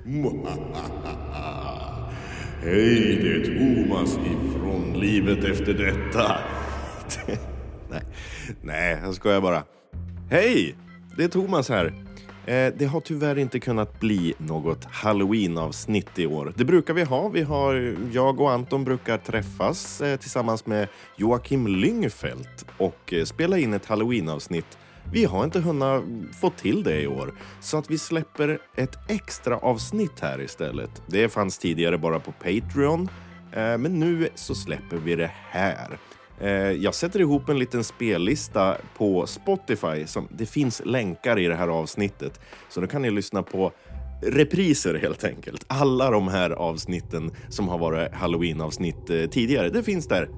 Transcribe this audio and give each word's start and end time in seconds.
Hej, 2.62 3.18
det 3.22 3.32
är 3.32 3.44
Thomas 3.44 4.18
ifrån 4.18 5.00
Livet 5.00 5.44
efter 5.44 5.74
detta. 5.74 6.38
Nej, 7.90 8.02
nej, 8.62 8.98
jag 9.02 9.14
skojar 9.14 9.40
bara. 9.40 9.64
Hej, 10.30 10.74
det 11.16 11.24
är 11.24 11.28
Thomas 11.28 11.68
här. 11.68 11.86
Eh, 12.46 12.72
det 12.76 12.86
har 12.86 13.00
tyvärr 13.00 13.38
inte 13.38 13.60
kunnat 13.60 14.00
bli 14.00 14.34
något 14.38 14.84
halloween-avsnitt 14.84 16.18
i 16.18 16.26
år. 16.26 16.52
Det 16.56 16.64
brukar 16.64 16.94
vi 16.94 17.02
ha. 17.02 17.28
Vi 17.28 17.42
har 17.42 17.96
jag 18.12 18.40
och 18.40 18.50
Anton 18.50 18.84
brukar 18.84 19.18
träffas 19.18 20.00
eh, 20.00 20.16
tillsammans 20.16 20.66
med 20.66 20.88
Joakim 21.16 21.66
Lyngfeldt 21.66 22.66
och 22.76 23.12
eh, 23.12 23.24
spela 23.24 23.58
in 23.58 23.72
ett 23.72 23.86
halloween-avsnitt. 23.86 24.78
Vi 25.12 25.24
har 25.24 25.44
inte 25.44 25.60
hunnit 25.60 26.34
få 26.40 26.50
till 26.50 26.82
det 26.82 27.00
i 27.00 27.06
år, 27.06 27.34
så 27.60 27.78
att 27.78 27.90
vi 27.90 27.98
släpper 27.98 28.58
ett 28.76 28.98
extra 29.08 29.56
avsnitt 29.56 30.20
här 30.20 30.40
istället. 30.40 31.02
Det 31.06 31.28
fanns 31.28 31.58
tidigare 31.58 31.98
bara 31.98 32.20
på 32.20 32.32
Patreon, 32.32 33.08
eh, 33.52 33.78
men 33.78 34.00
nu 34.00 34.28
så 34.34 34.54
släpper 34.54 34.96
vi 34.96 35.16
det 35.16 35.30
här. 35.50 35.98
Eh, 36.40 36.50
jag 36.52 36.94
sätter 36.94 37.20
ihop 37.20 37.48
en 37.48 37.58
liten 37.58 37.84
spellista 37.84 38.76
på 38.96 39.26
Spotify. 39.26 40.06
Som, 40.06 40.28
det 40.30 40.46
finns 40.46 40.82
länkar 40.84 41.38
i 41.38 41.46
det 41.46 41.54
här 41.54 41.68
avsnittet, 41.68 42.40
så 42.68 42.80
då 42.80 42.86
kan 42.86 43.02
ni 43.02 43.10
lyssna 43.10 43.42
på 43.42 43.72
repriser 44.22 44.94
helt 44.94 45.24
enkelt. 45.24 45.64
Alla 45.66 46.10
de 46.10 46.28
här 46.28 46.50
avsnitten 46.50 47.30
som 47.48 47.68
har 47.68 47.78
varit 47.78 48.14
halloween-avsnitt 48.14 49.10
eh, 49.10 49.26
tidigare, 49.26 49.68
det 49.68 49.82
finns 49.82 50.06
där 50.06 50.28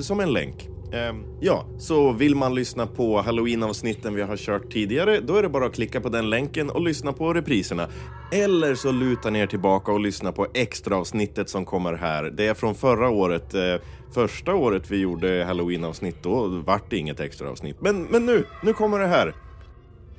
som 0.00 0.20
en 0.20 0.32
länk. 0.32 0.68
Ehm, 0.92 1.24
ja, 1.40 1.66
så 1.78 2.12
vill 2.12 2.34
man 2.34 2.54
lyssna 2.54 2.86
på 2.86 3.20
halloween-avsnitten 3.20 4.14
vi 4.14 4.22
har 4.22 4.36
kört 4.36 4.72
tidigare, 4.72 5.20
då 5.20 5.36
är 5.36 5.42
det 5.42 5.48
bara 5.48 5.66
att 5.66 5.74
klicka 5.74 6.00
på 6.00 6.08
den 6.08 6.30
länken 6.30 6.70
och 6.70 6.80
lyssna 6.80 7.12
på 7.12 7.32
repriserna. 7.34 7.88
Eller 8.32 8.74
så 8.74 8.92
lutar 8.92 9.30
ni 9.30 9.38
er 9.38 9.46
tillbaka 9.46 9.92
och 9.92 10.00
lyssnar 10.00 10.32
på 10.32 10.46
extra 10.54 10.96
avsnittet 10.96 11.48
som 11.48 11.64
kommer 11.64 11.92
här. 11.92 12.24
Det 12.24 12.46
är 12.46 12.54
från 12.54 12.74
förra 12.74 13.08
året. 13.08 13.54
Eh, 13.54 13.74
första 14.14 14.54
året 14.54 14.90
vi 14.90 14.96
gjorde 14.96 15.44
halloween-avsnitt, 15.44 16.22
då 16.22 16.46
vart 16.46 16.90
det 16.90 16.96
inget 16.96 17.20
extra 17.20 17.50
avsnitt. 17.50 17.76
Men, 17.80 18.02
men 18.02 18.26
nu, 18.26 18.44
nu 18.62 18.72
kommer 18.72 18.98
det 18.98 19.06
här. 19.06 19.34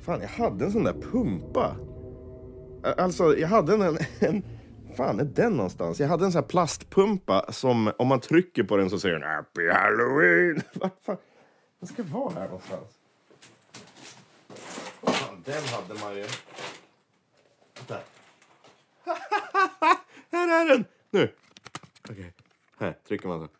Fan, 0.02 0.20
jag 0.20 0.44
hade 0.44 0.64
en 0.64 0.72
sån 0.72 0.84
där 0.84 0.94
pumpa. 1.12 1.76
Alltså, 2.96 3.36
jag 3.38 3.48
hade 3.48 3.74
en, 3.74 3.98
en... 4.18 4.42
Fan, 4.96 5.20
är 5.20 5.24
den 5.24 5.52
någonstans? 5.52 6.00
Jag 6.00 6.08
hade 6.08 6.24
en 6.24 6.32
sån 6.32 6.42
här 6.42 6.48
plastpumpa 6.48 7.52
som 7.52 7.92
om 7.98 8.08
man 8.08 8.20
trycker 8.20 8.62
på 8.62 8.76
den 8.76 8.90
så 8.90 8.98
säger 8.98 9.18
den 9.18 9.28
Happy 9.30 9.68
Halloween. 9.68 10.62
Vad 10.72 10.90
fan? 11.02 11.16
Den 11.80 11.88
ska 11.88 12.02
vara 12.02 12.34
här 12.34 12.44
någonstans. 12.44 12.98
Fan, 15.02 15.42
den 15.44 15.62
hade 15.64 16.00
man 16.00 16.16
ju. 16.16 16.24
Vänta. 17.76 17.98
här 20.32 20.60
är 20.60 20.68
den! 20.68 20.84
Nu. 21.10 21.32
Okej. 22.10 22.34
Här 22.78 22.92
trycker 23.08 23.28
man 23.28 23.40
så. 23.40 23.59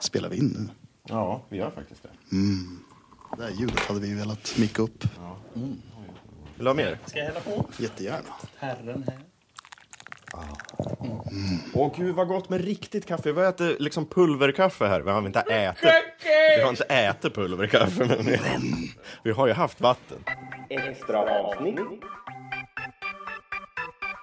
Spelar 0.00 0.28
vi 0.28 0.36
in 0.36 0.48
nu? 0.58 0.68
Ja, 1.08 1.42
vi 1.48 1.56
gör 1.56 1.70
faktiskt 1.70 2.02
det. 2.02 2.08
Det 3.36 3.42
här 3.42 3.50
ljudet 3.50 3.80
hade 3.80 4.00
vi 4.00 4.14
velat 4.14 4.54
micka 4.58 4.82
upp. 4.82 5.04
Vill 5.54 6.64
du 6.64 6.66
ha 6.66 6.74
mer? 6.74 6.98
Ska 7.06 7.18
jag 7.18 7.26
hälla 7.26 7.40
på? 7.40 7.64
Jättegärna. 7.78 8.28
Herren 8.58 9.04
här. 9.08 9.18
Åh 11.74 11.92
gud 11.96 12.14
vad 12.14 12.28
gott 12.28 12.48
med 12.48 12.60
riktigt 12.64 13.06
kaffe. 13.06 13.32
Vi 13.32 13.42
äter 13.42 13.76
liksom 13.78 14.06
pulverkaffe 14.06 14.86
här. 14.86 15.00
Vi 15.00 15.10
har 15.10 15.26
inte 15.26 15.40
ätit, 15.40 15.90
vi 16.56 16.62
har 16.62 16.70
inte 16.70 16.84
ätit 16.84 17.34
pulverkaffe, 17.34 18.06
men 18.06 18.26
vi, 18.26 18.40
vi 19.24 19.30
har 19.30 19.46
ju 19.46 19.52
haft 19.52 19.80
vatten. 19.80 20.18
Extra 20.68 21.18
avsnitt. 21.40 21.78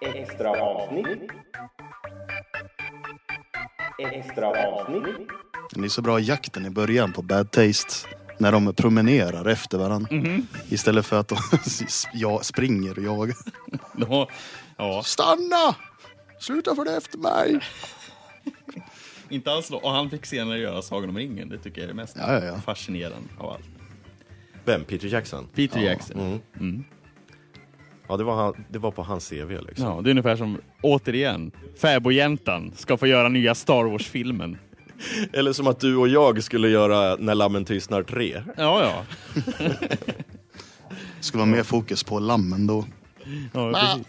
Extra 0.01 0.49
avsnitt. 0.61 1.31
Extra 3.99 4.47
avsnitt. 4.47 5.27
Det 5.75 5.85
är 5.85 5.89
så 5.89 6.01
bra 6.01 6.19
jakten 6.19 6.65
i 6.65 6.69
början 6.69 7.13
på 7.13 7.21
Bad 7.21 7.51
Taste. 7.51 7.93
När 8.37 8.51
de 8.51 8.73
promenerar 8.73 9.45
efter 9.49 9.77
varandra. 9.77 10.09
Istället 10.69 11.05
för 11.05 11.19
att 11.19 11.27
de 11.27 11.37
ja, 12.13 12.39
springer 12.43 12.97
och 12.97 13.03
jagar. 13.03 13.35
Då, 13.93 14.29
ja, 14.77 15.03
Stanna! 15.03 15.75
Sluta 16.39 16.73
det 16.83 16.97
efter 16.97 17.17
mig! 17.17 17.59
inte 19.29 19.51
alls 19.51 19.67
då. 19.67 19.77
Och 19.77 19.91
han 19.91 20.09
fick 20.09 20.25
senare 20.25 20.57
göra 20.59 20.81
Sagan 20.81 21.09
om 21.09 21.17
ringen. 21.17 21.49
Det 21.49 21.57
tycker 21.57 21.81
jag 21.81 21.83
är 21.83 21.87
det 21.87 21.93
mest 21.93 22.15
Ja, 22.19 22.33
ja, 22.33 22.43
ja. 22.45 22.61
fascinerande 22.61 23.29
av 23.37 23.49
allt. 23.49 23.65
Vem? 24.65 24.83
Peter 24.83 25.07
Jackson? 25.07 25.47
Peter 25.55 25.79
Jackson. 25.79 26.41
Ja, 28.09 28.17
det 28.17 28.23
var, 28.23 28.35
han, 28.35 28.65
det 28.69 28.79
var 28.79 28.91
på 28.91 29.03
hans 29.03 29.29
CV 29.29 29.51
liksom. 29.67 29.85
Ja, 29.85 30.01
det 30.01 30.09
är 30.09 30.11
ungefär 30.11 30.35
som, 30.35 30.57
återigen, 30.81 31.51
fäbodjäntan 31.81 32.71
ska 32.75 32.97
få 32.97 33.07
göra 33.07 33.29
nya 33.29 33.55
Star 33.55 33.83
Wars-filmen. 33.83 34.57
Eller 35.33 35.53
som 35.53 35.67
att 35.67 35.79
du 35.79 35.95
och 35.95 36.07
jag 36.07 36.43
skulle 36.43 36.69
göra 36.69 37.15
När 37.19 37.35
lammen 37.35 37.65
tystnar 37.65 38.03
3. 38.03 38.43
Ja, 38.57 38.83
ja. 38.83 39.03
Det 41.17 41.23
ska 41.25 41.37
vara 41.37 41.45
mer 41.45 41.63
fokus 41.63 42.03
på 42.03 42.19
lammen 42.19 42.67
då. 42.67 42.85
ja 43.53 43.73
precis. 43.73 44.07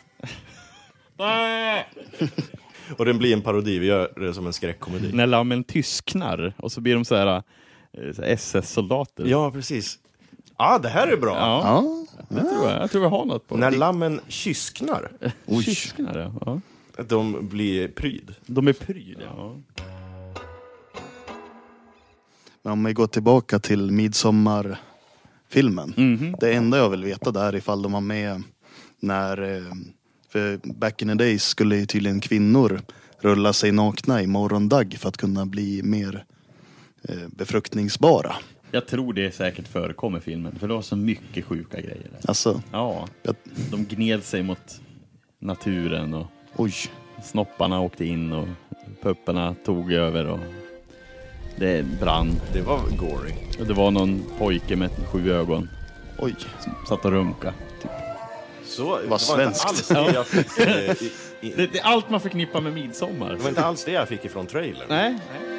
Och 2.99 3.05
den 3.05 3.19
blir 3.19 3.33
en 3.33 3.43
parodi, 3.43 3.79
vi 3.79 3.87
gör 3.87 4.13
det 4.17 4.35
som 4.35 4.47
en 4.47 4.53
skräckkomedi. 4.53 5.11
När 5.13 5.27
lammen 5.27 5.65
tysknar 5.65 6.53
och 6.57 6.73
så 6.73 6.81
blir 6.81 6.95
de 6.95 7.05
så 7.05 7.17
här, 7.17 7.27
eh, 7.37 8.13
så 8.15 8.23
här 8.23 8.29
SS-soldater. 8.29 9.25
Ja, 9.27 9.51
precis. 9.51 9.99
Ja, 10.47 10.75
ah, 10.75 10.79
det 10.79 10.89
här 10.89 11.09
är 11.09 11.17
bra. 11.17 11.37
Ja, 11.37 11.61
Ja, 11.65 12.00
det 12.29 12.41
tror 12.41 12.71
jag. 12.71 12.83
Jag 12.83 12.91
tror 12.91 13.03
jag 13.05 13.11
har 13.11 13.25
något 13.25 13.47
på 13.49 13.57
När 13.57 13.71
det. 13.71 13.77
lammen 13.77 14.21
kysknar. 14.29 15.11
Tysknar, 15.65 16.33
ja. 16.47 16.61
de 17.05 17.49
blir 17.49 17.89
pryd. 17.89 18.35
De 18.47 18.69
är 18.69 18.73
pryd, 18.73 19.17
ja. 19.21 19.57
Men 22.63 22.73
om 22.73 22.85
vi 22.85 22.93
går 22.93 23.07
tillbaka 23.07 23.59
till 23.59 23.91
midsommarfilmen. 23.91 25.95
Mhm. 25.97 26.35
Det 26.41 26.53
enda 26.55 26.79
jag 26.79 26.91
vill 26.91 27.05
veta 27.05 27.31
där 27.31 27.53
är 27.53 27.57
ifall 27.57 27.83
de 27.83 27.93
var 27.93 28.01
med 28.01 28.43
när... 29.01 29.57
eh, 29.57 29.63
För 30.33 30.61
back 30.65 31.03
in 31.03 31.09
the 31.09 31.15
days 31.15 31.45
skulle 31.45 31.77
ju 31.77 31.87
tydligen 31.87 32.21
kvinnor 32.21 32.81
rulla 33.21 33.53
sig 33.53 33.73
nakna 33.73 34.23
i 34.23 34.27
morgondagg 34.27 34.97
för 34.99 35.09
att 35.09 35.17
kunna 35.17 35.47
bli 35.47 35.83
mer 35.83 36.25
eh, 37.09 37.29
befruktningsbara. 37.29 38.35
Jag 38.71 38.87
tror 38.87 39.13
det 39.13 39.35
säkert 39.35 39.69
förekommer 39.69 40.19
i 40.19 40.21
filmen, 40.21 40.59
för 40.59 40.69
det 40.69 40.75
var 40.75 40.83
så 40.83 40.97
mycket 40.97 41.45
sjuka 41.45 41.81
grejer 41.81 42.07
där. 42.13 42.29
Alltså, 42.29 42.63
Ja, 42.73 43.09
jag, 43.23 43.35
de 43.71 43.85
gned 43.85 44.25
sig 44.25 44.43
mot 44.43 44.81
naturen 45.39 46.15
och 46.15 46.27
oj. 46.57 46.73
snopparna 47.25 47.81
åkte 47.81 48.05
in 48.05 48.33
och 48.33 48.49
pupparna 49.03 49.55
tog 49.65 49.93
över 49.93 50.27
och 50.27 50.39
det 51.57 51.87
brann. 52.01 52.31
Det 52.53 52.61
var 52.61 52.81
gory. 52.97 53.33
Och 53.61 53.67
det 53.67 53.75
var 53.75 53.91
någon 53.91 54.23
pojke 54.39 54.77
med 54.77 54.91
sju 55.13 55.33
ögon 55.33 55.69
Oj. 56.19 56.35
som 56.61 56.73
satt 56.89 57.05
och 57.05 57.11
runka. 57.11 57.55
Typ. 57.83 57.91
Så, 58.65 58.83
det 58.99 59.07
var 59.07 59.15
inte 59.17 59.25
svenskt. 59.25 59.67
alls 59.67 59.89
det 59.89 60.13
jag 60.15 60.27
fick, 60.27 60.59
eh, 60.67 60.91
i, 61.03 61.13
i, 61.41 61.53
Det, 61.57 61.67
det 61.67 61.79
är 61.79 61.85
allt 61.85 62.11
man 62.11 62.21
förknippar 62.21 62.61
med 62.61 62.73
midsommar. 62.73 63.31
Det 63.31 63.37
var 63.43 63.49
inte 63.49 63.65
alls 63.65 63.85
det 63.85 63.93
jag 63.93 64.09
fick 64.09 64.25
ifrån 64.25 64.47
trailern. 64.47 64.87
Nej. 64.89 65.19
Jag 65.41 65.50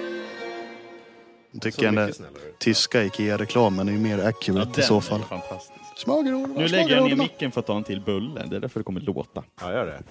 tycker 1.59 2.11
Så 2.13 2.21
den 2.23 2.31
tyska 2.57 3.03
IKEA-reklamen 3.03 3.87
är 3.87 3.91
ju 3.91 3.99
mer 3.99 4.25
accurate 4.25 4.81
i 4.81 4.83
så 4.83 5.01
fall. 5.01 5.19
är 5.19 5.23
fantastisk. 5.25 5.79
Smagerådorna, 5.95 6.53
Nu 6.59 6.67
lägger 6.67 6.95
jag 6.95 7.09
ner 7.09 7.15
micken 7.15 7.51
för 7.51 7.59
att 7.59 7.67
ta 7.67 7.77
en 7.77 7.83
till 7.83 8.01
bulle. 8.01 8.45
Det 8.45 8.55
är 8.55 8.59
därför 8.59 8.79
det 8.79 8.83
kommer 8.83 9.01
låta. 9.01 9.43
Ja, 9.61 9.71
gör 9.71 9.85
det. 9.85 10.03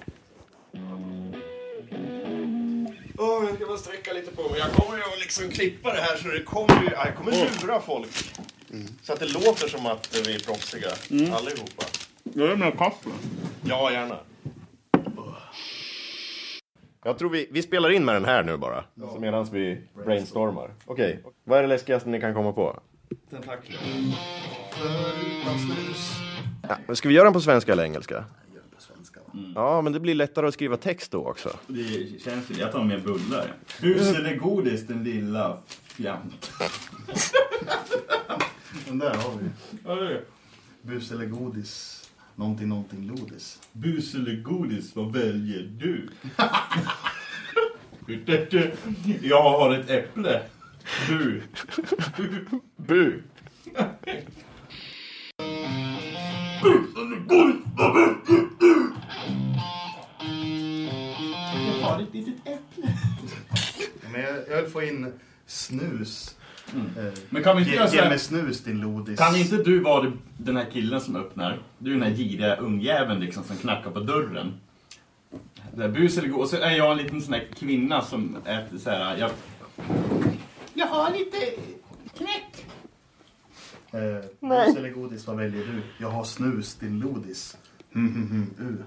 Åh, 3.18 3.44
jag 3.46 3.54
ska 3.56 3.66
bara 3.66 3.78
sträcka 3.78 4.12
lite 4.12 4.30
på 4.30 4.42
mig. 4.42 4.58
Jag 4.58 4.72
kommer 4.72 4.96
ju 4.98 5.02
att 5.04 5.20
liksom 5.20 5.50
klippa 5.50 5.92
det 5.92 6.00
här 6.00 6.16
så 6.16 6.28
det 6.28 6.42
kommer 6.42 6.82
ju... 6.82 6.88
Jag 6.90 7.16
kommer 7.16 7.32
lura 7.32 7.80
folk. 7.80 8.08
Så 9.02 9.12
att 9.12 9.20
det 9.20 9.26
låter 9.26 9.68
som 9.68 9.86
att 9.86 10.20
vi 10.26 10.34
är 10.34 10.38
proffsiga 10.38 10.88
allihopa. 11.10 11.84
Nu 12.22 12.44
är 12.44 12.48
det 12.48 12.56
med 12.56 12.78
kaffe. 12.78 13.10
Ja, 13.64 13.92
gärna. 13.92 14.18
Jag 17.04 17.18
tror 17.18 17.30
vi, 17.30 17.48
vi 17.50 17.62
spelar 17.62 17.90
in 17.90 18.04
med 18.04 18.14
den 18.14 18.24
här 18.24 18.42
nu 18.42 18.56
bara. 18.56 18.84
Så 19.12 19.18
medan 19.20 19.44
vi 19.52 19.80
brainstormar. 20.04 20.70
Okej, 20.84 21.22
vad 21.44 21.58
är 21.58 21.62
det 21.62 21.68
läskigaste 21.68 22.08
ni 22.08 22.20
kan 22.20 22.34
komma 22.34 22.52
på? 22.52 22.80
Tentakler. 23.30 23.78
Ja, 26.86 26.94
ska 26.94 27.08
vi 27.08 27.14
göra 27.14 27.24
den 27.24 27.32
på 27.32 27.40
svenska 27.40 27.72
eller 27.72 27.84
engelska? 27.84 28.24
Ja, 29.54 29.82
men 29.82 29.92
det 29.92 30.00
blir 30.00 30.14
lättare 30.14 30.46
att 30.46 30.54
skriva 30.54 30.76
text 30.76 31.12
då 31.12 31.26
också. 31.26 31.56
Det 31.66 32.20
känns 32.20 32.50
ju 32.50 32.54
Jag 32.54 32.72
tar 32.72 32.84
med 32.84 33.02
bullar. 33.02 33.54
Bus 33.80 34.14
eller 34.14 34.36
godis, 34.36 34.86
den 34.86 35.04
lilla 35.04 35.58
fjant. 35.84 36.52
Den 38.86 38.98
där 38.98 39.14
har 39.14 39.32
vi. 39.40 40.20
Bus 40.82 41.12
eller 41.12 41.26
godis. 41.26 41.99
Någonting, 42.40 42.68
någonting, 42.68 43.06
lodis. 43.06 43.60
Bus 43.72 44.14
eller 44.14 44.42
godis, 44.42 44.96
vad 44.96 45.12
väljer 45.12 45.62
du? 45.62 46.08
Du, 48.06 48.72
Jag 49.28 49.42
har 49.42 49.74
ett 49.74 49.90
äpple. 49.90 50.42
Du. 51.08 51.42
Bu! 52.76 53.22
Men 64.12 64.20
jag, 64.20 64.48
jag 64.48 64.62
vill 64.62 64.70
få 64.70 64.82
in 64.82 65.12
snus. 65.46 66.36
Eh, 66.76 67.12
Men 67.30 67.42
kan 67.42 67.56
vi 67.56 67.62
inte 67.62 67.96
ge, 67.96 68.02
ge 68.02 68.08
mig 68.08 68.18
snus 68.18 68.60
din 68.64 68.80
lodis. 68.80 69.18
Kan 69.18 69.36
inte 69.36 69.56
du 69.56 69.80
vara 69.80 70.12
den 70.38 70.56
här 70.56 70.66
killen 70.72 71.00
som 71.00 71.16
öppnar? 71.16 71.58
Du 71.78 71.90
är 71.90 71.94
den 71.94 72.02
här 72.02 72.14
giriga 72.14 72.56
ungjäveln 72.56 73.20
liksom 73.20 73.44
som 73.44 73.56
knackar 73.56 73.90
på 73.90 74.00
dörren. 74.00 74.52
Det 75.76 75.84
är 75.84 75.88
bus 75.88 76.18
eller 76.18 76.28
gå. 76.28 76.38
Och 76.40 76.48
så 76.48 76.56
är 76.56 76.70
jag 76.70 76.92
en 76.92 76.98
liten 76.98 77.22
sån 77.22 77.34
här 77.34 77.46
kvinna 77.58 78.02
som 78.02 78.36
äter 78.44 78.78
så 78.78 78.90
här. 78.90 79.16
Jag, 79.16 79.30
jag 80.74 80.86
har 80.86 81.10
lite 81.12 81.36
knäck. 82.18 82.66
Eh, 83.92 84.24
Snus 84.38 84.76
eller 84.76 84.90
godis, 84.90 85.26
vad 85.26 85.36
väljer 85.36 85.66
du? 85.66 85.82
Jag 85.98 86.10
har 86.10 86.24
snus 86.24 86.74
din 86.74 87.00
lodis. 87.00 87.56
Mm, 87.94 88.14
mm, 88.14 88.50
mm, 88.58 88.68
uh. 88.74 88.80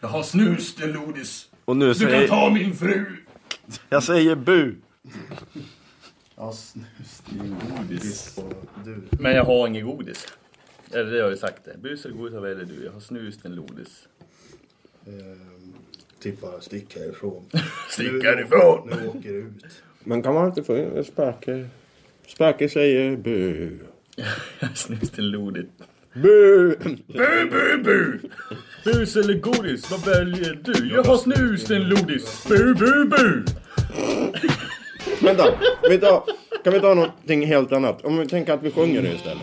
Jag 0.00 0.08
har 0.08 0.22
snus 0.22 0.74
till 0.74 0.92
lodis. 0.92 1.48
Och 1.64 1.76
nu 1.76 1.86
Du 1.92 2.00
kan 2.00 2.10
säger... 2.10 2.28
ta 2.28 2.50
min 2.50 2.76
fru. 2.76 3.16
Jag 3.88 4.02
säger 4.02 4.34
bu! 4.34 4.74
Har 6.36 6.52
snus 6.52 7.22
du. 8.84 9.02
Men 9.20 9.36
jag 9.36 9.44
har 9.44 9.68
inget 9.68 9.84
godis. 9.84 10.26
Eller 10.92 11.04
det 11.04 11.10
har 11.10 11.16
jag 11.18 11.30
ju 11.30 11.36
sagt 11.36 11.64
det. 11.64 11.78
Bus 11.82 12.04
eller 12.04 12.14
godis, 12.16 12.34
vad 12.34 12.42
väljer 12.42 12.64
du? 12.64 12.84
Jag 12.84 12.92
har 12.92 13.00
snus 13.00 13.38
till 13.38 13.54
lodis. 13.54 14.08
Eh, 15.06 15.12
typ 16.22 16.40
bara 16.40 16.60
stick 16.60 16.96
härifrån. 16.96 17.44
Stick 17.90 18.12
Nu- 18.12 18.22
härifrån! 18.22 18.88
Nu 19.02 19.08
åker 19.08 19.28
du 19.32 19.38
ut. 19.38 19.64
Men 20.04 20.22
kan 20.22 20.34
man 20.34 20.46
inte 20.48 20.62
få 20.64 21.04
spöke? 21.04 21.68
Spöke 22.26 22.68
säger 22.68 23.16
bu. 23.16 23.78
Jag 24.16 24.24
har 24.68 24.74
snus 24.74 25.10
till 25.10 25.30
lodis. 25.30 25.66
Bu! 26.14 26.76
Bu, 27.06 27.50
bu, 27.50 27.82
bu! 27.84 28.18
Bus 28.84 29.16
eller 29.16 29.34
godis, 29.34 29.90
vad 29.90 30.04
väljer 30.06 30.60
du? 30.64 30.88
Jag 30.94 31.02
har 31.04 31.16
snus 31.16 31.64
till 31.64 31.88
lodis. 31.88 32.46
Bu, 32.48 32.74
bu, 32.74 33.04
bu! 33.04 33.42
Vänta, 35.26 35.44
vi 35.90 35.98
tar, 35.98 36.22
kan 36.64 36.72
vi 36.72 36.80
ta 36.80 36.94
någonting 36.94 37.46
helt 37.46 37.72
annat? 37.72 38.04
Om 38.04 38.18
vi 38.18 38.26
tänker 38.26 38.52
att 38.52 38.62
vi 38.62 38.70
sjunger 38.70 39.02
det 39.02 39.12
istället. 39.12 39.42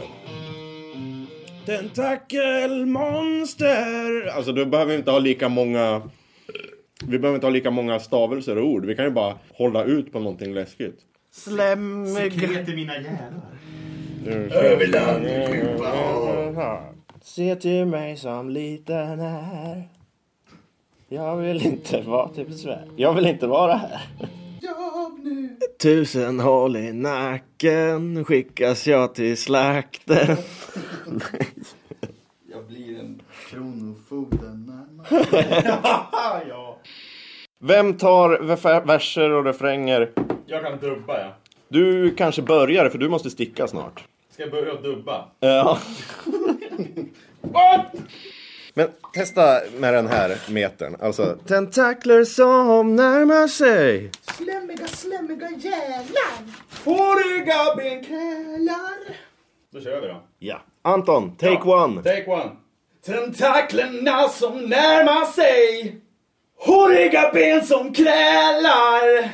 Tentakelmonster! 1.66 4.28
Alltså 4.36 4.52
då 4.52 4.66
behöver 4.66 4.92
vi 4.92 4.98
inte 4.98 5.12
ha 5.12 5.20
lika 5.20 5.50
många... 5.50 6.02
Vi 7.08 7.20
behöver 7.20 7.36
inte 7.36 7.48
ha 7.48 7.52
lika 7.52 7.72
många 7.72 8.00
stavelser 8.00 8.58
och 8.58 8.68
ord. 8.68 8.86
Vi 8.86 8.96
kan 8.96 9.06
ju 9.06 9.12
bara 9.12 9.38
hålla 9.54 9.84
ut 9.84 10.14
på 10.14 10.20
någonting 10.20 10.54
läskigt. 10.54 11.00
Slämmig... 11.32 12.34
till 12.66 12.76
mina 12.76 12.94
jävlar. 12.96 13.42
Se 17.22 17.56
till 17.56 17.86
mig 17.86 18.18
som 18.18 18.50
liten 18.50 19.20
är. 19.20 19.84
Jag 21.10 21.38
vill 21.38 21.66
inte 21.66 22.02
vara 22.02 22.30
till 22.30 22.46
besvär. 22.46 22.88
Jag 22.96 23.14
vill 23.14 23.26
inte 23.26 23.48
vara 23.48 23.74
här. 23.74 24.02
Tusen 25.82 26.40
hål 26.40 26.76
i 26.76 26.94
nacken 26.94 28.26
skickas 28.26 28.88
jag 28.88 29.16
till 29.16 29.38
slakten. 29.38 30.38
Jag 32.52 32.66
blir 32.68 33.00
en... 33.00 33.22
Kronofogden 33.50 34.66
närmare. 34.66 36.46
Vem 37.60 37.94
tar 37.94 38.86
verser 38.86 39.32
och 39.32 39.46
refränger? 39.46 40.12
Jag 40.46 40.64
kan 40.64 40.80
dubba 40.80 41.20
ja. 41.20 41.36
Du 41.68 42.16
kanske 42.16 42.42
börjar 42.42 42.90
för 42.90 42.98
du 42.98 43.10
måste 43.10 43.30
sticka 43.30 43.68
snart. 43.68 44.04
Ska 44.30 44.44
jag 44.44 44.52
börja 44.52 44.82
dubba? 44.82 45.26
Ja. 45.40 45.80
What? 47.42 47.96
Men 48.74 48.88
testa 49.14 49.60
med 49.78 49.94
den 49.94 50.08
här 50.08 50.38
metern. 50.50 50.96
Alltså. 51.02 51.38
Tentakler 51.48 52.24
som 52.24 52.96
närmar 52.96 53.48
sig. 53.48 54.12
Slemmiga, 54.38 54.88
slemmiga 54.88 55.50
jävlar! 55.50 56.34
Håriga 56.86 57.76
benkrälar. 57.76 59.16
Då 59.74 59.82
kör 59.82 60.02
vi 60.02 60.08
då. 60.08 60.24
Ja. 60.40 60.62
Anton, 60.82 61.36
take 61.36 61.60
Ja. 61.66 61.84
one. 61.84 62.04
Take 62.04 62.26
one. 62.32 62.52
Tentaklerna 63.06 64.28
som 64.28 64.62
närmar 64.66 65.26
sig. 65.26 65.96
Håriga 66.60 67.32
ben 67.34 67.66
som 67.66 67.94
krälar. 67.94 69.30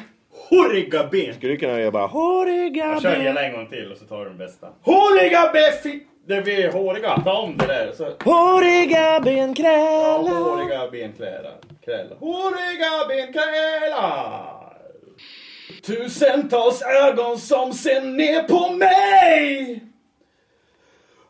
Håriga 0.49 1.07
ben. 1.11 1.33
Skulle 1.33 1.53
du 1.53 1.57
kunna 1.57 1.79
göra 1.79 1.91
bara 1.91 2.07
håriga 2.07 2.85
Jag 2.85 3.01
kör 3.01 3.11
ben. 3.11 3.21
hela 3.21 3.43
en 3.45 3.53
gång 3.53 3.67
till 3.67 3.91
och 3.91 3.97
så 3.97 4.05
tar 4.05 4.19
du 4.19 4.25
den 4.25 4.37
bästa. 4.37 4.67
Håriga 4.81 5.49
ben, 5.53 5.99
det 6.29 6.41
vi 6.41 6.63
är 6.63 6.71
håriga. 6.71 7.21
Ta 7.25 7.33
om 7.33 7.57
det 7.57 7.65
där. 7.65 7.91
Så. 7.97 8.03
Håriga 8.31 9.19
ben 9.19 9.55
Ja, 9.57 10.17
håriga 10.17 10.87
benkläder. 10.91 11.53
Krälar. 11.85 12.15
Håriga 12.19 13.07
benkrälar. 13.07 14.75
Tusentals 15.85 16.81
ögon 16.81 17.37
som 17.37 17.73
ser 17.73 18.01
ner 18.01 18.43
på 18.43 18.73
mig. 18.73 19.83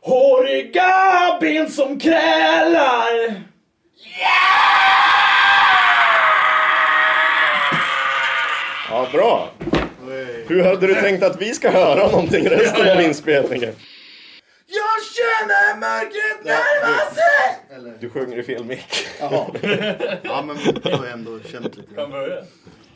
Håriga 0.02 1.38
ben 1.42 1.70
som 1.70 2.00
krälar. 2.00 3.44
Ja, 8.90 9.08
bra. 9.12 9.50
Hur 10.48 10.64
hade 10.64 10.88
du 10.88 10.96
tänkt 10.96 11.24
att 11.24 11.42
vi 11.42 11.54
ska 11.54 11.70
höra 11.70 12.08
någonting 12.08 12.50
resten 12.50 12.92
av 12.98 13.02
inspelningen? 13.02 13.74
Känner 15.20 15.80
mörkret 15.80 16.46
närma 16.46 16.98
sig. 17.14 17.76
Eller, 17.76 17.98
Du 18.00 18.10
sjunger 18.10 18.38
i 18.38 18.44
fel 18.44 18.64
mick. 18.66 19.08
jaha. 19.20 19.46
Ja 20.24 20.42
men 20.48 20.58
jag 20.84 20.92
har 20.98 21.06
ändå 21.06 21.40
känt 21.52 21.76
lite 21.78 21.88
Kan 21.88 21.96
grann. 21.96 22.12
börja. 22.12 22.44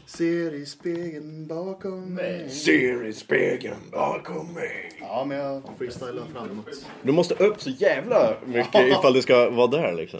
Ser 0.07 0.53
i 0.53 0.65
spegeln 0.65 1.47
bakom 1.47 2.13
mig. 2.15 2.49
Ser 2.49 3.05
i 3.07 3.13
spegeln 3.13 3.89
bakom 3.91 4.53
mig. 4.53 4.91
Ja 5.01 5.25
men 5.25 5.37
jag 5.37 5.63
freestylar 5.77 6.23
framåt. 6.33 6.65
Du 7.01 7.11
måste 7.11 7.33
upp 7.35 7.61
så 7.61 7.69
jävla 7.69 8.33
mycket 8.45 8.75
ifall 8.87 9.13
det 9.13 9.21
ska 9.21 9.49
vara 9.49 9.67
där 9.67 9.93
liksom. 9.93 10.19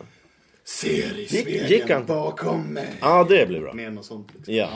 Ser 0.65 0.89
i 1.19 1.25
Gick- 1.25 1.41
spegeln 1.41 1.67
gick 1.67 1.89
han? 1.89 2.06
bakom 2.06 2.61
mig. 2.73 2.94
Ja, 3.01 3.25
det 3.29 3.47
blir 3.47 3.59
bra. 3.59 3.73
Mer 3.73 3.89
något 3.89 4.06
sånt 4.06 4.27
liksom. 4.35 4.53
Ja. 4.56 4.69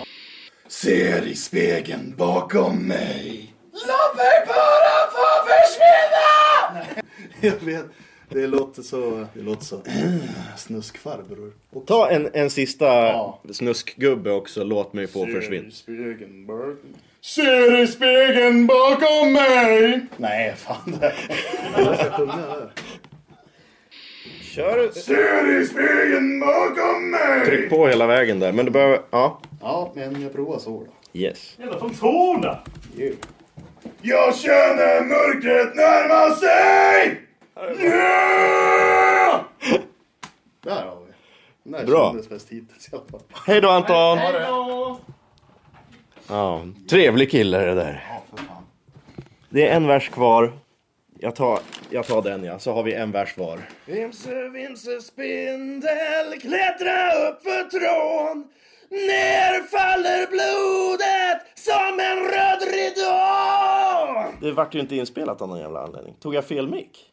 Ser 0.67 1.27
i 1.27 1.35
spegeln 1.35 2.13
bakom 2.17 2.75
mig. 2.87 3.53
Låt 3.73 4.17
mig 4.17 4.45
bara 4.47 5.11
få 5.11 5.47
försvinna! 5.47 7.06
Jag 7.41 7.53
vet, 7.61 7.85
det 8.29 8.47
låter 8.47 8.81
så, 8.81 9.25
det 9.33 9.41
låter 9.41 9.65
så, 9.65 9.81
snuskfarbror. 10.57 11.53
Och 11.73 11.85
Ta 11.87 12.09
en, 12.09 12.29
en 12.33 12.49
sista 12.49 12.85
Ja. 12.85 13.39
snuskgubbe 13.51 14.31
också, 14.31 14.63
låt 14.63 14.93
mig 14.93 15.07
få 15.07 15.25
försvinna. 15.25 15.69
Ser 17.21 17.83
i 17.83 17.87
spegeln 17.87 18.67
bakom 18.67 19.33
mig! 19.33 20.05
Nej, 20.17 20.53
fan 20.57 20.97
det. 21.01 21.13
Jag 21.77 21.95
ska 21.99 22.11
sjunga 22.11 22.35
där. 22.37 22.71
Kör, 24.41 24.91
Ser 24.91 25.61
i 25.61 25.65
spegeln 25.65 26.39
bakom 26.39 27.11
mig! 27.11 27.45
tryck 27.45 27.69
på 27.69 27.87
hela 27.87 28.07
vägen 28.07 28.39
där, 28.39 28.51
men 28.53 28.65
du 28.65 28.71
behöver, 28.71 28.99
ja. 29.11 29.41
Ja, 29.61 29.91
men 29.95 30.21
jag 30.21 30.33
provar 30.33 30.59
så 30.59 30.69
då. 30.69 31.19
Yes. 31.19 31.55
Jävla 31.59 31.79
fantomerna. 31.79 32.57
Jag 34.01 34.35
känner 34.35 35.01
mörkret 35.03 35.75
närma 35.75 36.35
sig! 36.35 37.21
Yeah! 37.79 39.41
Där 40.63 40.85
har 40.85 41.05
vi. 41.05 41.13
Den 41.63 41.71
där 41.71 41.85
Bra. 41.85 42.09
kändes 42.11 42.29
bäst 42.29 42.49
hittills 42.49 42.93
i 42.93 42.95
alla 42.95 43.05
fall. 43.05 43.21
Hej 43.45 43.61
då 43.61 43.69
Anton! 43.69 44.17
Hejdå. 44.17 44.99
Ja, 46.27 46.61
trevlig 46.89 47.31
kille 47.31 47.57
det 47.57 47.73
där. 47.75 48.05
Ja, 48.09 48.23
för 48.37 48.43
fan. 48.45 48.63
Det 49.49 49.67
är 49.67 49.75
en 49.75 49.87
vers 49.87 50.09
kvar. 50.09 50.53
Jag 51.19 51.35
tar, 51.35 51.59
jag 51.89 52.07
tar 52.07 52.21
den 52.21 52.43
ja, 52.43 52.59
så 52.59 52.73
har 52.73 52.83
vi 52.83 52.93
en 52.93 53.11
vers 53.11 53.37
var. 53.37 53.59
Vimse, 53.85 54.49
vimse, 54.49 55.01
spindel, 55.01 56.39
klättra 56.41 57.11
upp 57.11 57.43
för 57.43 57.69
trån. 57.69 58.47
Ner 58.89 59.63
faller 59.63 60.27
blodet 60.27 61.41
som 61.55 61.99
en 61.99 62.19
röd 62.19 62.61
ridå. 62.73 64.31
Det 64.41 64.51
vart 64.51 64.75
ju 64.75 64.79
inte 64.79 64.95
inspelat 64.95 65.41
av 65.41 65.47
någon 65.47 65.59
jävla 65.59 65.83
anledning. 65.83 66.15
Tog 66.19 66.35
jag 66.35 66.45
fel 66.45 66.67
mick? 66.67 67.11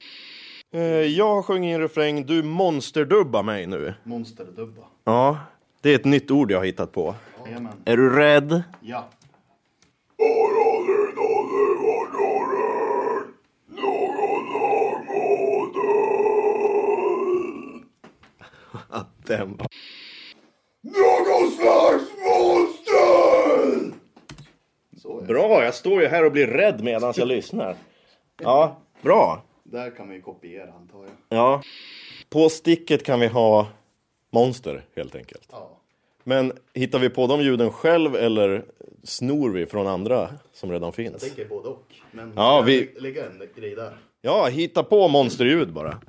Eh, 0.74 0.82
Jag 0.82 1.44
sjöng 1.44 1.66
en 1.66 1.80
refräng, 1.80 2.26
du 2.26 2.42
monsterdubbar 2.42 3.42
mig 3.42 3.66
nu. 3.66 3.94
Monsterdubba. 4.02 4.82
Ja, 5.04 5.38
det 5.80 5.90
är 5.90 5.94
ett 5.94 6.04
nytt 6.04 6.30
ord 6.30 6.50
jag 6.50 6.58
har 6.58 6.64
hittat 6.64 6.92
på. 6.92 7.14
Jajamän. 7.46 7.72
Är 7.84 7.96
du 7.96 8.10
rädd? 8.16 8.62
Ja. 8.80 9.08
Den. 19.26 19.48
Någon 20.82 21.50
slags 21.50 22.04
monster! 22.26 22.84
jag 25.64 25.74
står 25.74 26.02
ju 26.02 26.08
här 26.08 26.24
och 26.24 26.32
blir 26.32 26.46
rädd 26.46 26.84
medan 26.84 27.12
jag 27.16 27.28
lyssnar. 27.28 27.76
Ja, 28.42 28.76
bra. 29.02 29.43
Där 29.64 29.90
kan 29.96 30.06
man 30.06 30.16
ju 30.16 30.22
kopiera 30.22 30.72
antar 30.72 30.98
jag. 31.04 31.38
Ja. 31.38 31.62
På 32.30 32.48
sticket 32.48 33.02
kan 33.04 33.20
vi 33.20 33.26
ha 33.26 33.66
monster 34.30 34.84
helt 34.96 35.14
enkelt. 35.14 35.48
Ja. 35.52 35.70
Men 36.24 36.52
hittar 36.74 36.98
vi 36.98 37.10
på 37.10 37.26
de 37.26 37.40
ljuden 37.42 37.70
själv 37.72 38.16
eller 38.16 38.64
snor 39.02 39.50
vi 39.50 39.66
från 39.66 39.86
andra 39.86 40.28
som 40.52 40.70
redan 40.70 40.86
Jag 40.86 40.94
finns? 40.94 41.22
tänker 41.22 41.44
både 41.48 41.68
och. 41.68 41.94
Men 42.10 42.32
Ja, 42.36 42.60
vi- 42.60 42.90
jag 42.94 43.02
lägga 43.02 43.26
en 43.26 43.42
grej 43.56 43.74
där. 43.74 43.96
Ja, 44.20 44.46
hitta 44.46 44.82
på 44.82 45.08
monsterljud 45.08 45.72
bara. 45.72 46.00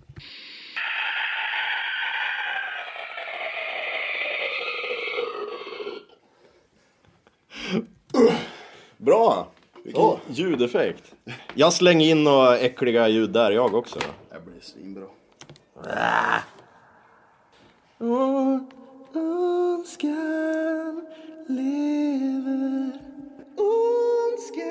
Bra! 8.97 9.47
Vilken 9.85 10.01
Så. 10.01 10.19
ljudeffekt. 10.27 11.13
Jag 11.53 11.73
slänger 11.73 12.09
in 12.09 12.23
några 12.23 12.57
äckliga 12.57 13.07
ljud 13.07 13.29
där 13.29 13.51
jag 13.51 13.73
också. 13.75 13.99
Det 14.29 14.45
blir 14.45 14.61
svinbra. 14.61 15.03
Ondskan 19.15 21.01
lever 21.47 22.91
Ondskan 23.57 24.65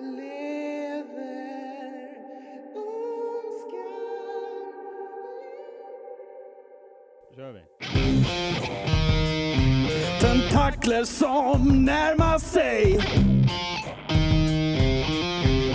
lever 0.00 1.38
kör 7.36 7.52
vi. 7.52 7.60
Tentakler 10.20 11.04
som 11.04 11.84
närmar 11.84 12.38
sig 12.38 13.00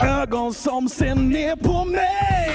Ögon 0.04 0.54
som 0.54 0.90
ser 0.90 1.16
ner 1.16 1.56
på 1.56 1.86
mig. 1.86 2.54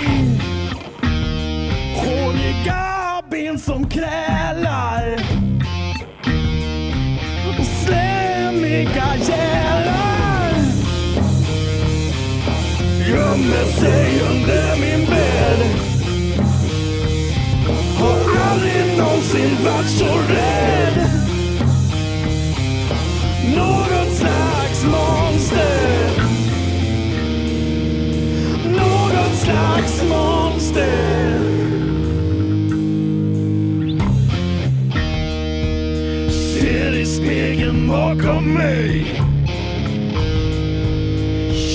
Håriga 1.97 3.23
ben 3.31 3.59
som 3.59 3.89
krälar. 3.91 5.17
Slemmiga 7.85 9.17
gälar. 9.29 9.99
Gömmer 13.09 13.65
sig 13.65 14.21
under 14.31 14.77
min 14.81 15.07
bädd 15.07 15.89
Har 17.99 18.51
aldrig 18.51 18.99
någonsin 18.99 19.57
varit 19.65 19.89
så 19.89 20.18
mig. 38.49 39.05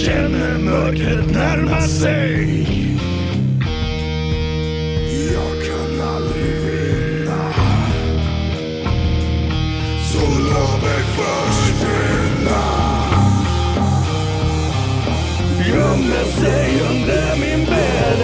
Känner 0.06 0.58
mörkret 0.58 1.32
närma 1.32 1.82
sig. 1.82 2.68
Jag 5.34 5.66
kan 5.68 6.08
aldrig 6.08 6.56
vinna. 6.62 7.54
Så 10.12 10.20
låt 10.20 10.82
mig 10.84 11.04
försvinna 11.18 12.64
Gömde 15.68 16.26
sig 16.26 16.82
under 16.90 17.36
min 17.40 17.66
bädd 17.66 18.22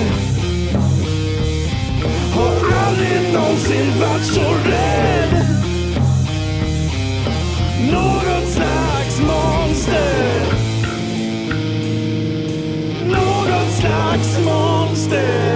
Har 2.33 2.87
aldrig 2.87 3.33
någonsin 3.33 3.99
varit 3.99 4.25
så 4.25 4.69
rädd. 4.69 4.78
Monster 15.09 15.48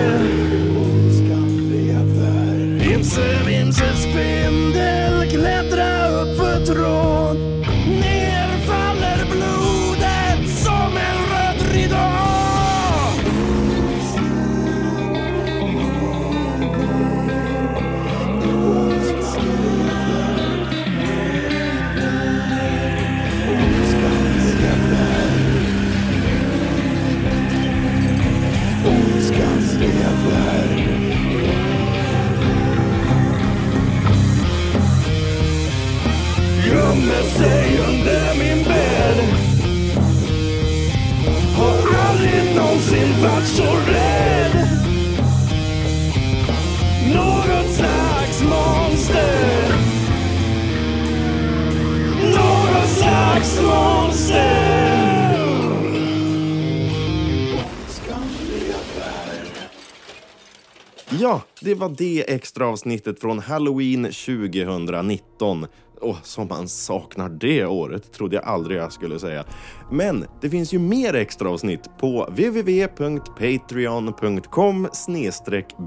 Ja, 61.20 61.42
det 61.62 61.74
var 61.74 61.96
det 61.98 62.34
extra 62.34 62.68
avsnittet 62.68 63.20
från 63.20 63.40
Halloween 63.40 64.04
2019. 64.04 65.68
Och 66.02 66.18
som 66.24 66.48
man 66.48 66.68
saknar 66.68 67.30
det 67.30 67.66
året, 67.66 68.14
trodde 68.14 68.36
jag 68.36 68.46
aldrig 68.46 68.80
jag 68.80 68.94
skulle 68.94 69.20
säga. 69.20 69.46
Men 69.92 70.26
det 70.42 70.50
finns 70.50 70.74
ju 70.74 70.80
mer 70.80 71.14
extra 71.14 71.50
avsnitt 71.50 71.90
på 72.00 72.26
www.patreon.com 72.26 74.88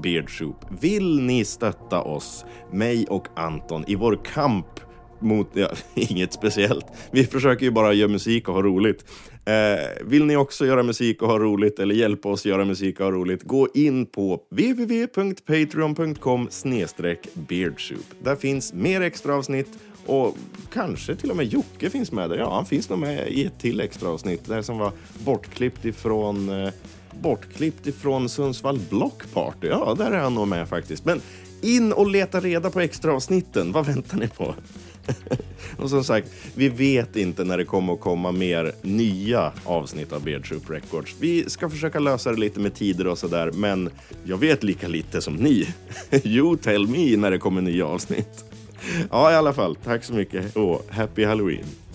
beardsoup. 0.03 0.55
Vill 0.81 1.21
ni 1.21 1.45
stötta 1.45 2.01
oss, 2.01 2.45
mig 2.71 3.07
och 3.07 3.27
Anton, 3.35 3.83
i 3.87 3.95
vår 3.95 4.19
kamp 4.33 4.67
mot, 5.19 5.49
ja, 5.53 5.69
inget 5.95 6.33
speciellt. 6.33 6.85
Vi 7.11 7.23
försöker 7.23 7.65
ju 7.65 7.71
bara 7.71 7.93
göra 7.93 8.09
musik 8.09 8.47
och 8.47 8.55
ha 8.55 8.61
roligt. 8.61 9.05
Eh, 9.47 9.87
vill 10.01 10.25
ni 10.25 10.35
också 10.35 10.65
göra 10.65 10.83
musik 10.83 11.21
och 11.21 11.27
ha 11.27 11.39
roligt 11.39 11.79
eller 11.79 11.95
hjälpa 11.95 12.29
oss 12.29 12.45
göra 12.45 12.65
musik 12.65 12.99
och 12.99 13.05
ha 13.05 13.11
roligt, 13.11 13.43
gå 13.43 13.67
in 13.73 14.05
på 14.05 14.41
www.patreon.com 14.49 16.49
beardsoup. 17.33 18.05
Där 18.23 18.35
finns 18.35 18.73
mer 18.73 19.01
extra 19.01 19.35
avsnitt 19.35 19.67
och 20.05 20.37
kanske 20.73 21.15
till 21.15 21.31
och 21.31 21.37
med 21.37 21.45
Jocke 21.45 21.89
finns 21.89 22.11
med 22.11 22.29
där. 22.29 22.37
Ja, 22.37 22.55
han 22.55 22.65
finns 22.65 22.89
nog 22.89 22.99
med 22.99 23.27
i 23.27 23.45
ett 23.45 23.59
till 23.59 23.79
extra 23.79 24.09
avsnitt. 24.09 24.45
Det 24.45 24.63
som 24.63 24.77
var 24.77 24.91
bortklippt 25.25 25.85
ifrån 25.85 26.49
eh, 26.49 26.69
bortklippt 27.21 27.87
ifrån 27.87 28.29
Sundsvall 28.29 28.79
Block 28.89 29.33
Party. 29.33 29.67
Ja, 29.67 29.95
där 29.97 30.11
är 30.11 30.19
han 30.19 30.35
nog 30.35 30.47
med 30.47 30.69
faktiskt. 30.69 31.05
Men 31.05 31.21
in 31.61 31.93
och 31.93 32.07
leta 32.07 32.39
reda 32.39 32.69
på 32.69 32.79
extra 32.79 33.13
avsnitten. 33.13 33.71
Vad 33.71 33.85
väntar 33.85 34.17
ni 34.17 34.27
på? 34.27 34.55
och 35.77 35.89
som 35.89 36.03
sagt, 36.03 36.31
vi 36.55 36.69
vet 36.69 37.15
inte 37.15 37.43
när 37.43 37.57
det 37.57 37.65
kommer 37.65 37.93
att 37.93 37.99
komma 37.99 38.31
mer 38.31 38.71
nya 38.81 39.51
avsnitt 39.63 40.13
av 40.13 40.23
Beardsoup 40.23 40.69
Records. 40.69 41.15
Vi 41.19 41.49
ska 41.49 41.69
försöka 41.69 41.99
lösa 41.99 42.31
det 42.31 42.39
lite 42.39 42.59
med 42.59 42.73
tider 42.73 43.07
och 43.07 43.17
sådär, 43.17 43.51
men 43.51 43.89
jag 44.23 44.37
vet 44.37 44.63
lika 44.63 44.87
lite 44.87 45.21
som 45.21 45.35
ni. 45.35 45.67
you 46.23 46.57
tell 46.57 46.87
me 46.87 47.17
när 47.17 47.31
det 47.31 47.37
kommer 47.37 47.61
nya 47.61 47.85
avsnitt. 47.85 48.45
Ja, 49.11 49.31
i 49.31 49.35
alla 49.35 49.53
fall, 49.53 49.75
tack 49.75 50.03
så 50.03 50.13
mycket 50.13 50.55
och 50.55 50.85
happy 50.89 51.25
halloween! 51.25 51.86